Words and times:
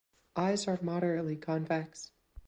Eyes 0.35 0.67
are 0.67 0.79
moderately 0.81 1.35
convex. 1.35 2.09